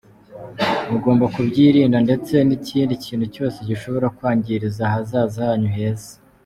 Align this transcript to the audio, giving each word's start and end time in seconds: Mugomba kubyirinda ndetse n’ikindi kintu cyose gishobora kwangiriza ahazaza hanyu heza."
Mugomba 0.89 1.25
kubyirinda 1.33 1.97
ndetse 2.05 2.35
n’ikindi 2.47 2.93
kintu 3.05 3.25
cyose 3.35 3.57
gishobora 3.69 4.07
kwangiriza 4.17 4.81
ahazaza 4.85 5.41
hanyu 5.49 5.71
heza." 5.77 6.11